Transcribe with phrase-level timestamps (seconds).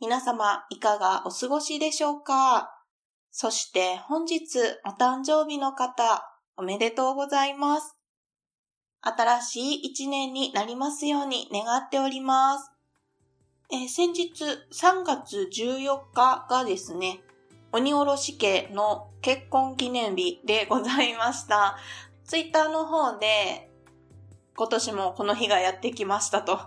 [0.00, 2.70] 皆様いかがお過ごしでしょうか？
[3.32, 6.24] そして本日お誕生日の方
[6.56, 7.96] おめでとうございます。
[9.00, 12.70] 新しい一年になりますように願っております。
[13.72, 17.18] えー、先日3月14日がですね、
[17.72, 21.76] 鬼おろし家の結婚記念日でございました。
[22.24, 23.68] ツイッターの方で
[24.56, 26.60] 今年もこの日がやってきましたと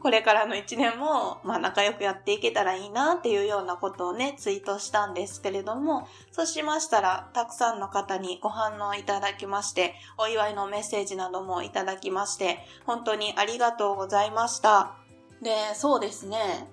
[0.00, 14.94] これからの一年も、まあ仲良くやっていけたらいいなっていうようなことをね、ツイートしたんですけれども、そうしましたら、たくさんの方にご反応いただきまして、お祝いのメッセージなどもいただきまして、本当にありがとうございました。
[15.42, 16.68] で、そうですね。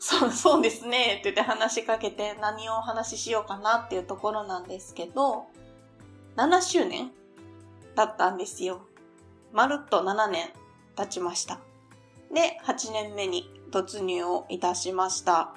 [0.00, 1.18] そう、そうですね。
[1.20, 5.46] って言って話しかけて何をお話ししようかなっていうところなんですけど、
[6.36, 7.12] 7周年
[7.94, 8.80] だったんですよ。
[9.52, 10.50] まるっと7年
[10.96, 11.60] 経ちました。
[12.32, 15.54] で、8年目に突入をいたしました。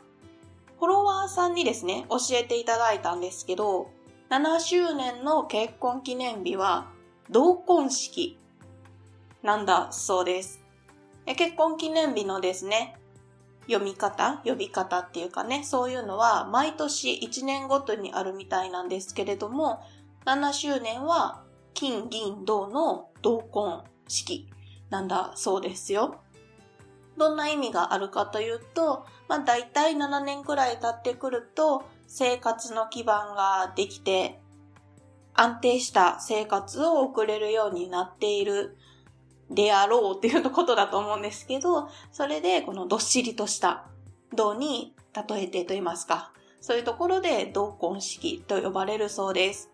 [0.79, 3.89] フォロワーさんにですね、教えていただいたんですけど、
[4.29, 6.87] 7周年の結婚記念日は、
[7.29, 8.37] 同婚式
[9.43, 10.61] なんだそうです。
[11.25, 12.97] 結婚記念日のですね、
[13.67, 19.81] 読み方、呼び方っていうかね、そういうのは毎年1年ごとにあるみたいなんですけれども、
[20.25, 21.43] 7周年は
[21.73, 24.49] 金銀銅の同婚式
[24.89, 26.22] なんだそうですよ。
[27.17, 34.39] どんな意味があるかというと、まあ大体7年くらい経ってくると生活の基盤ができて
[35.33, 38.77] 安定した生活を送れるようになっている
[39.49, 43.85] であろうっていうことだと思うんですけど、それでこのどっしりとした
[44.35, 49.69] 銅に例えてと言いますか、そういうところで同婚式と呼ばれるそうです。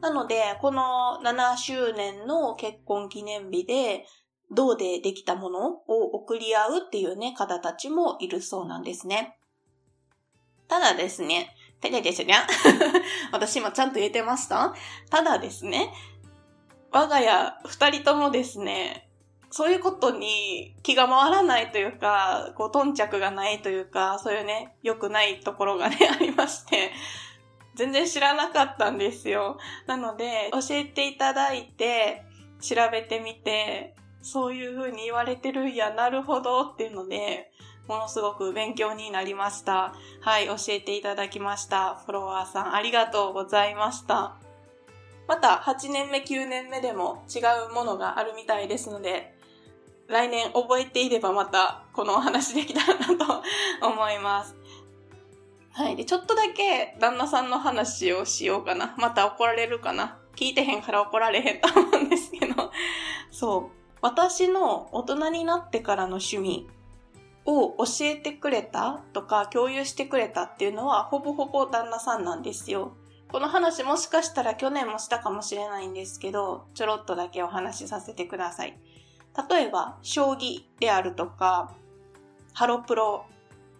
[0.00, 4.06] なので、この7周年の結婚記念日で、
[4.50, 9.36] 銅でできたものを送り合うっていうね、方たちもいるそうなんですね。
[10.68, 12.34] ただですね、ただですね、
[13.32, 14.74] 私今ちゃんと言えてました？
[15.10, 15.92] ただですね、
[16.90, 19.08] 我が家二人ともですね、
[19.50, 26.92] そういうことに気が回らないというか、こう、頓着がないというか、そういうね、良くないところがね、 ありまして、
[27.74, 29.58] 全然知らなかったんですよ。
[29.86, 32.22] なので、教えていただいて、
[32.60, 37.50] 調べてみて、そういう風に言われてるんや、なるほどっていうので、
[37.88, 39.94] ものすごく勉強になりました。
[40.20, 41.96] はい、教えていただきました。
[41.96, 44.36] フォロワーさん、ありがとうございました。
[45.26, 49.34] また、8年目、9年目でも違うものがあるみたいですので、
[50.08, 53.42] 来年覚えていればまたこのお話できたらなと
[53.86, 54.56] 思います。
[55.72, 55.96] はい。
[55.96, 58.94] で、ちょっとだけ旦那さんの話をしようかな。
[58.98, 60.18] また怒られるかな。
[60.34, 62.72] 聞いてへんから怒られへんと思うんですけど。
[63.30, 63.79] そう。
[64.02, 66.66] 私の大人になってからの趣味
[67.44, 72.92] を教えてくれたとか共有してくれたっていうのはほぼほぼ旦那さんなんですよ。
[73.30, 78.76] この話もしかしたら去年もしたかもしれないんですけど、ちょろっとだけお話しさせてください。
[79.48, 81.72] 例えば、将棋であるとか、
[82.52, 83.26] ハロプロ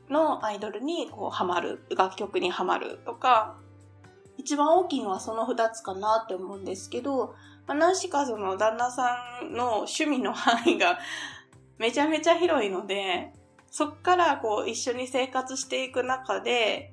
[0.09, 3.57] のアイドルにこうハマる、楽曲にハマるとか、
[4.39, 7.35] 一番大きいのはその二つかなって思うんですけど、
[7.71, 10.99] まあ、何しかその旦那さんの趣味の範囲が
[11.79, 13.33] めちゃめちゃ広いので、
[13.71, 16.93] そっからこう一緒に生活していく中で、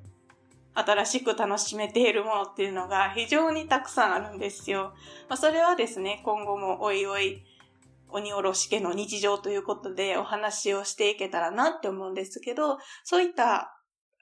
[0.76, 4.94] 新しく楽しめているものっていうのが非常にたくさんあるんですよ。
[5.28, 7.44] まあ、それはですね、今後もおいおい、
[8.10, 13.82] 鬼おろし家の日常ということでお話をしていけたらなって思うんですけど、そういった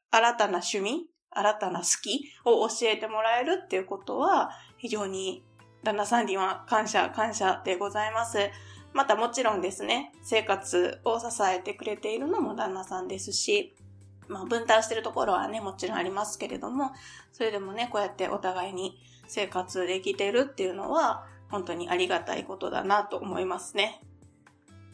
[0.09, 5.43] 新たな趣味、新たな好きを教えてもらえるっていうことは非常に
[5.85, 8.39] 旦那さんには感謝、感謝でございます。
[8.91, 13.75] またもちろんですね、生活を支えてくれているのも旦那さんですし、
[14.27, 16.91] まあ分担してるところはね、もちろんありますけれども、
[17.31, 18.97] それでもね、こうやってお互いに
[19.27, 24.01] 生活できてるっていうのは、本当にありがたいことだなと思いますね。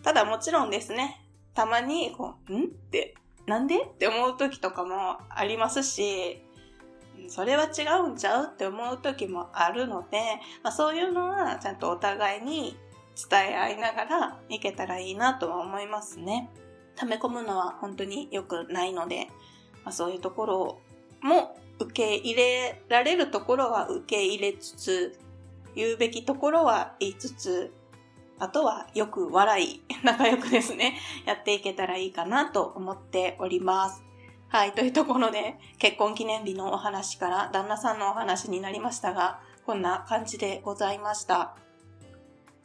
[0.04, 2.64] ただもちろんですね、たまに、こう、ん？
[2.64, 3.16] って、
[3.46, 3.82] なんで？
[3.82, 6.44] って思う時とかもありますし、
[7.28, 10.20] それは違うんちゃうって思う時もあるので、
[10.64, 12.78] まあ、そういうのはちゃんとお互いに
[13.30, 16.50] 伝え合いながらいけたらいいなとは思いますね。
[16.96, 19.28] 溜め込むのは本当に良くないので、
[19.84, 20.80] まあ、そういうところ
[21.22, 25.20] も受け入れられるところは受け入れつつ、
[25.76, 27.74] 言うべきところは言いつつ、
[28.40, 34.11] あとはよく笑い、 仲良くですね、やっていけたらいいかなと思っております。
[34.52, 41.56] はい、というところで、結婚記念日のお話から旦那さんのお話になりましたが、こんな感じでございました。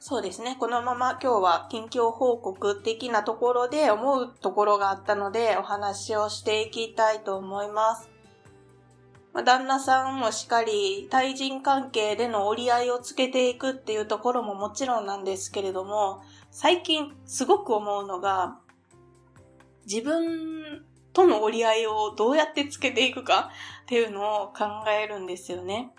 [0.01, 0.57] そうですね。
[0.59, 8.11] このまま今日は近況報告的なところで思うところがあったのでお話をしていきたいと思います。
[9.45, 18.59] 旦那さんもしっかり対人関係での折り合いをつけていくっていうところももちろんなんですけれども、最近すごく思うのが、
[19.87, 20.85] 自分
[21.17, 23.51] との折り合いをどうやってつけていくか
[23.85, 24.67] っていうのを考
[25.03, 25.95] えるんですよね。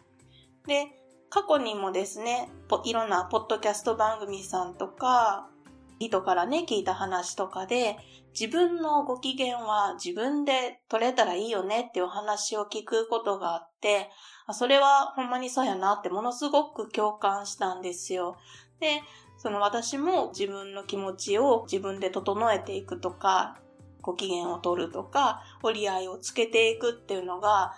[0.68, 0.90] で、
[1.32, 2.52] 過去にもですね、
[2.86, 5.50] いろんなポッドキャスト番組さんとか、
[5.98, 7.98] 人からね、聞いた話とかで、
[8.40, 14.12] 自分のご機嫌は自分で取れたらいいよねっていうお話を聞くことがあって、
[14.52, 18.38] それはほんまにそうやなってものすごく共感したんですよ。
[18.80, 19.02] で、
[19.40, 23.58] その私も自分の気持ちを自分で整えていくとか、
[24.08, 27.74] ご機嫌を取るとか、折り合いをつけていくっていうのが、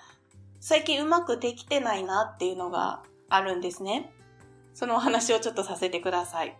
[0.60, 4.14] 最近うまくできてないなっていうのがあるんですね。
[4.76, 6.56] そのお話をちょっとさせてください。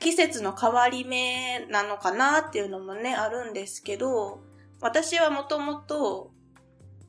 [0.00, 4.40] 季節の変わり目なのかなっていうのもね、あるんですけど、
[4.80, 6.32] 私はもともと、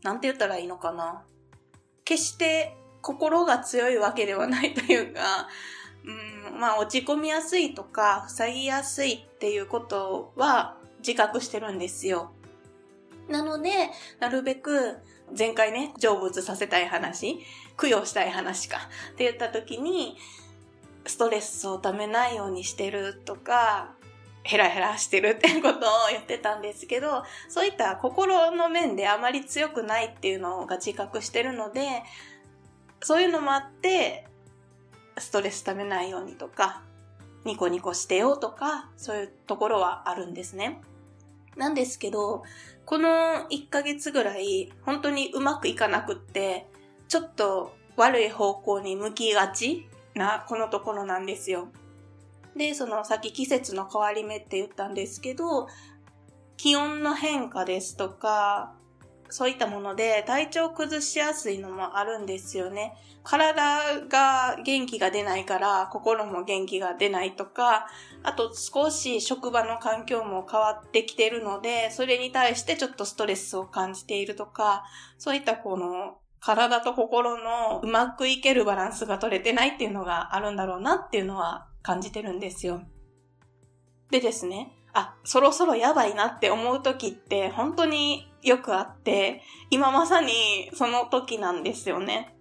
[0.04, 1.24] なんて言ったらいいのかな。
[2.06, 5.48] 決して心が強いわけではないというか、
[6.52, 12.32] うん、まあ落ち込みやすいとか、塞ぎやすいっていうことは自覚してるんですよ。
[13.30, 13.72] なので、
[14.20, 14.98] なるべく
[15.38, 17.40] 前回ね、成仏させたい話、
[17.80, 18.78] 供養したい話か
[19.14, 20.18] って言った時に、
[21.06, 23.94] ストレスをためないようにしてるとか、
[24.44, 25.82] ヘラヘラしてるってことを
[26.12, 32.04] 言ってたんですけど、そういった心の面であまり強くないっていうのが自覚してるので、
[33.02, 34.28] そういうのもあって、
[35.18, 36.84] ストレスためないようにとか、
[37.46, 40.82] ニコニコしてよとか、そういうところはあるんですね。
[41.62, 42.42] なんですけど、
[42.86, 43.10] この
[43.52, 46.68] 1ヶ月ぐらい、本当にうまくいかなくって、
[47.08, 51.68] ちょっと悪い方向に向きがちなこのところなんですよ。
[52.58, 55.68] で、そのさっき季節の変わり目って言ったんですけど、
[56.58, 58.74] 気温の変化ですとか、
[59.32, 62.94] そういったもので体調崩しやすいのもあるんですよね。
[63.24, 67.88] 体が元気が出ないから心も元気が出ないとか、
[68.24, 74.84] あと少し職場の環境も変わってきてるので、それに対してちょっとストレスを感じているとか、
[75.18, 82.82] そういったこの体と心のうまくいけるバランスが取れてないっていうのがあるんだろうなっていうのは感じてるんですよ。
[84.10, 92.36] でですね、あ、そろそろやばいなって思う時って本当によくあって、今まさにその時なんですよね。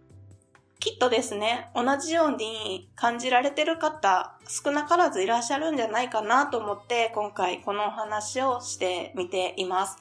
[0.81, 9.99] きっとですね、同じように感じられてる方少なからずいらっしゃるんじゃないかなと思って今回このお話をしてみています。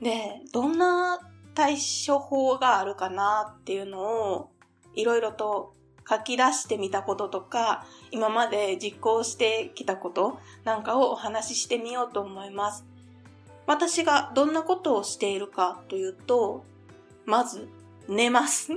[0.00, 1.20] で、どんな
[1.54, 4.00] 対処法があるかなっていうの
[4.32, 4.50] を
[4.94, 5.74] いろいろと
[6.08, 12.86] 書き出してみたこととか、今まで実行してきたことなんかをお話ししてみようと思います。
[13.66, 16.64] 私がどんなことをしているかというと、
[17.24, 17.68] まず、
[18.08, 18.72] 寝ます。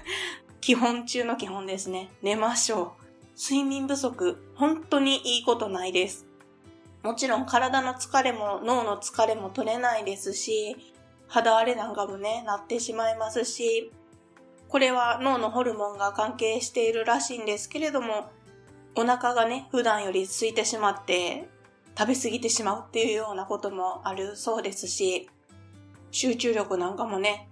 [0.60, 2.10] 基本中の基本ですね。
[2.22, 3.08] 寝ましょう。
[3.38, 6.26] 睡眠不足、本当にいいことないです。
[7.02, 10.76] もちろん体の疲れも脳の疲れも取れないですし、
[11.28, 13.92] 肌荒れなんかもね、なってしまいますし、
[14.68, 18.30] これは脳のホルモンが関係しているらしいんですけれども、
[18.96, 21.48] お腹がね、普段より空いてしまって
[21.98, 25.28] 食べ過ぎてしまうっていうようなこともあるそうですし、
[26.12, 27.48] 集中力なんかもね、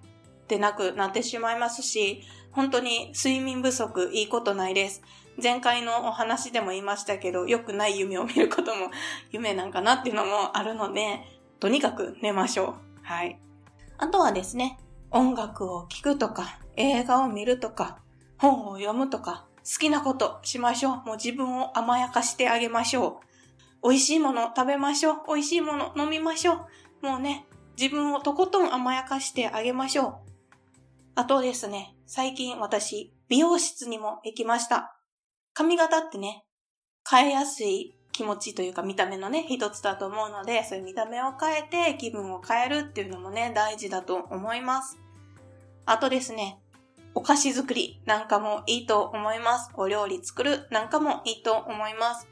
[0.47, 2.23] 出なくなってしまいますし、
[2.53, 5.03] 本当に睡眠不足いいことないです。
[5.43, 8.93] 前回のお話でも言いましたけど、良くない夢を見ることも
[9.33, 11.25] 夢なんかなっていうのもあるので、
[11.59, 12.75] とにかく寝ましょう。
[13.03, 13.41] はい。
[13.99, 14.79] あとはですね、
[15.11, 17.99] 音楽を聴くとか、映画を見るとか、
[18.38, 20.97] 本を読むとか、好きなことしましょう。
[21.05, 23.25] もう自分を甘やかしてあげましょう。
[23.87, 25.16] 美味しいもの食べましょう。
[25.28, 26.66] 美味しいもの飲みましょ
[27.02, 27.07] う。
[27.07, 27.47] もうね、
[27.78, 30.14] 自分をとことん甘やかしてあげましょう。
[31.14, 34.97] あとですね、最近私、美容室にも行きました。
[35.55, 36.45] 髪型ってね、
[37.09, 44.99] 変えやすい気持ちというか見た目のね、一つだと思うので、そういう見た目を変えて気分を変えるっていうのもね、大事だと思います。
[45.85, 46.59] あとですね、
[47.14, 49.71] お菓子作りなんかもいいと思います。
[49.75, 52.26] お料理作るなんかもいいと思います。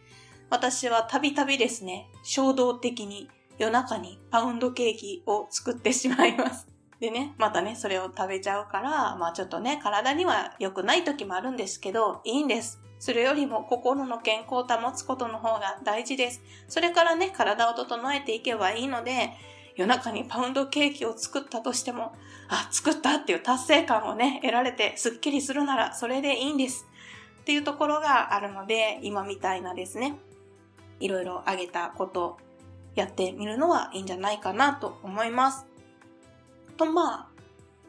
[0.51, 6.69] 私はたびたびですね、衝動的に夜中にパウンドケーキを作ってしまいます。
[7.01, 12.81] でね、またね、それを食べちゃうから、まあちょっとね、体には良くない時もあるんですけど、いいんです。
[12.99, 16.43] それよりも心の健康を保つことの方が大事です。
[16.69, 19.33] それからね、体を整えていけばいいので、
[19.77, 22.15] 夜中にパウンドケーキを作ったとしても、
[22.49, 26.87] あ、作ったっていう達成感をね、得られてスッキリするならそれでいいんです。
[27.41, 30.17] っていうところがあるので、今みたいなですね、
[31.01, 32.39] いろいろあげたこと
[32.95, 35.67] やってみるのはいいんじゃないかなと思います。
[36.77, 37.29] とまあ、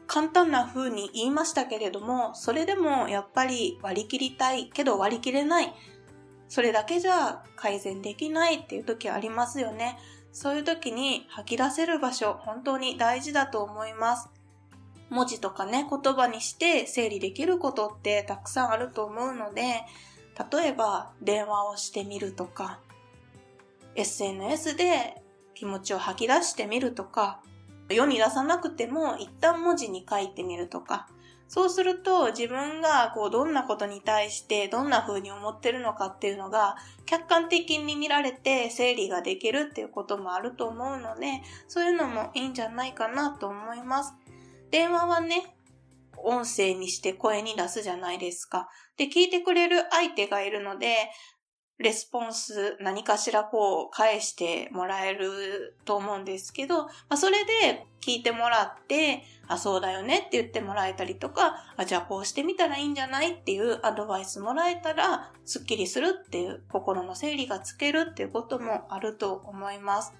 [0.06, 5.72] 簡単な風に言いましたけれども、それでもやっぱり割り切りたいけど割り切れない。
[6.48, 9.98] それだけじゃ改善できないっていう時ありますよね。
[10.32, 14.28] そういう時に吐き出せる場所、本当に大事だと思います。
[15.08, 19.82] 文字とかね、言葉にして整理できることってたくさんあると思うので、
[20.52, 22.80] 例えば電話をしてみるとか、
[23.96, 25.22] SNS で
[25.54, 27.40] 気持ちを吐き出してみるとか、
[27.88, 31.08] 世に出さなくても一旦文字に書いてみるとか、
[31.48, 36.74] そうすると自分がこうどんなことに対してどんな風に思ってるのかっていうのが
[37.04, 44.14] 客観的に見られて整理ができるっていうこともあると思うので、そういうのもいいんじゃないかなと思います。
[44.70, 45.56] 電話はね、
[46.18, 48.68] 音声にして声に出すじゃないですか。
[48.96, 51.10] で、聞いてくれる相手がいるので、
[51.78, 63.34] レスポンス何かしらこう返してもらえると思うんですけど、まあ、それで聞いてもらって、あ、そうだよねって言ってもらえたりとか、あ、じゃあこうしてみたらいいんじゃない？
[63.34, 70.14] っていうアドバイスもらえたら、スッキリするっていう心の整理がつけるっていうこともあると思います。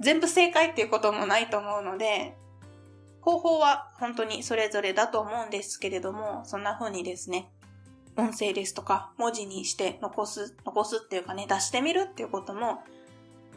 [0.00, 2.34] 全部正解っていうこともないと思うので、
[3.20, 7.50] 方法は本当にそれぞれだと思うんですけれども、そんな風にですね、
[8.16, 12.82] 音声ですとか文字にして残す、残すっていうかね、出してみるっていうことも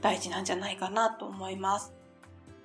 [0.02, 1.94] 大事なんじゃないかなと思います。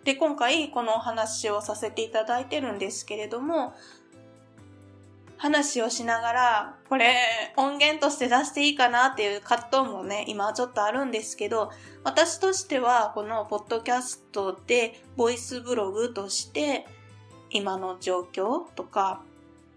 [0.05, 3.75] で、今回このお話をさせていただいてるんですけれども、
[5.39, 7.15] 話をしながら、これ
[7.57, 11.71] 音源として出していいかなっていう葛藤もね、今ちょっとあるんですけど、
[12.03, 16.87] 私としてはこのポッドキャストでボイスブログとして
[17.51, 19.23] 今の状況とか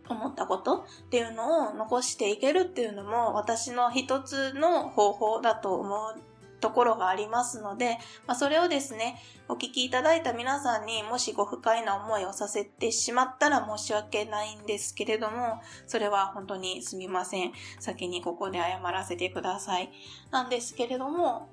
[0.09, 6.15] 思ったことっていうのを残していけるっていうのも私の一つの方法だと思う
[6.61, 9.17] ところがありますので、まあ、それをですね、
[9.49, 17.51] お聞きいただいた皆さんにもしご不快な思いをさせてしまったら申し訳ないんですけれども、それは本当にすみません。
[17.79, 19.91] 先にここで謝らせてください。
[20.29, 21.49] なんですけれども、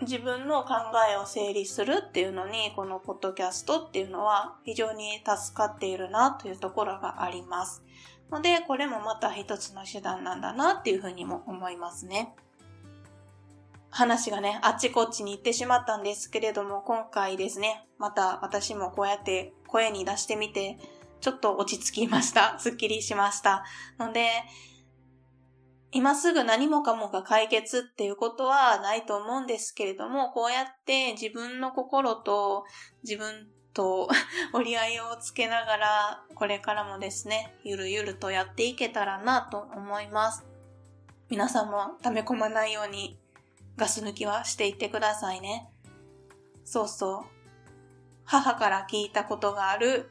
[0.00, 0.74] 自分の考
[1.10, 7.82] えを整理するっていうのに、このポッドキャストっていうのは非常に助かっているなというところがあります。
[8.30, 12.34] ので、これもまた一つの手段なんだなっていうふうにも思いますね。
[13.90, 20.78] 話がね、あっちこっちに行ってしまったんですけれども、今回ですね、また私もこうやって声に出してみて、
[21.20, 22.58] ちょっと落ち着きました。
[22.58, 23.64] すっきりしました。
[23.98, 24.28] ので、
[25.94, 32.64] 今すぐ何もかもが解決っていうことはないと思うんですけれども、こうやって自分の心と
[33.04, 34.08] 自分と
[34.52, 40.44] 折り合いをつけながら、これからもですね、ゆるゆるとやっていけたらなと思います。
[41.28, 43.16] 皆さんも溜め込まないように
[43.76, 45.70] ガス抜きはしていってくださいね。
[46.64, 47.24] そうそう。
[48.24, 50.10] 母から聞いたことがある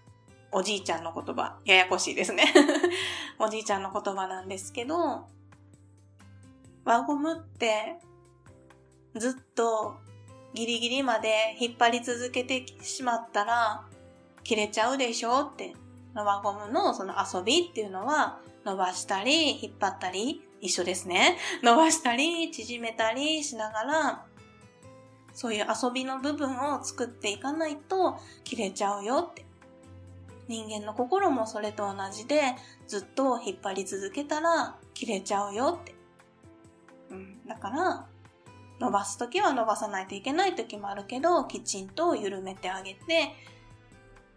[0.49, 1.57] おじいちゃんの言葉。
[1.65, 2.45] ややこしいですね
[3.37, 5.27] おじいちゃんの言葉なんですけど、
[6.85, 7.95] 輪ゴムって
[9.15, 9.95] ずっと
[10.53, 13.85] ギリギリまで引っ張り続けてしまったら
[14.43, 15.75] 切れちゃうでしょって。
[16.15, 21.37] 輪ゴムのその遊びっていうのは伸ばしたり引っ張ったり一緒ですね。
[21.63, 24.25] 伸ばしたり縮めたりしながら
[25.33, 29.45] そういう遊びの部分を作っていかないと切れちゃうよって。
[30.47, 32.41] 人間の心もそれと同じで
[32.85, 35.92] ずっと引っ張り続けたら切れちゃうよって。
[37.13, 38.08] ん、だから、
[38.79, 43.34] 伸ばすときは伸ばさないといけないときもあるけど、きちんと緩めてあげて、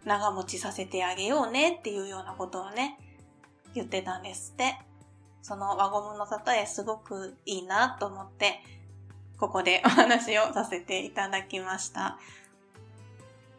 [0.05, 2.97] 長持ちさせてあげようねっていうようなことをね、
[3.73, 4.79] 言ってたんですって。
[5.41, 8.61] その輪ゴムの例えすごくいいなと思って、
[9.39, 12.17] ここで お話をさせていただきました。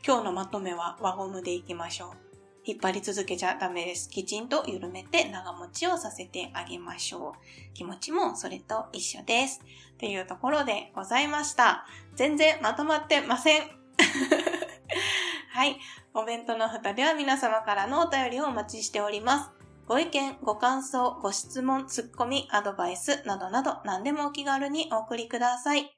[0.06, 2.27] 今日のまとめは輪ゴムでいきましょう。
[2.68, 4.10] 引っ張り続けちゃダメです。
[4.10, 7.72] きちんと緩めて長持ちをさせてあげましょう。
[7.72, 9.62] 気持ちもそれと一緒です。
[9.98, 11.86] というところでございました。
[12.14, 13.62] 全然まとまってません。
[15.48, 15.78] はい。
[16.12, 19.50] お弁当の蓋では皆様からのお便りをお待ちしております。
[19.86, 25.90] ご意見、ご感想、ご質問、ツッコミ、アドバイスなどなど何でもお気軽にお送りください。